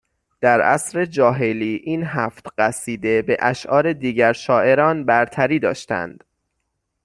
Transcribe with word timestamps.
در 0.41 0.61
عصر 0.61 1.05
جاهلی 1.05 1.75
این 1.83 2.03
هفت 2.05 2.45
قصیده 2.57 3.21
به 3.21 3.37
اشعار 3.39 3.93
دیگر 3.93 4.33
شاعران 4.33 5.05
برتری 5.05 5.59
داشتند 5.59 6.23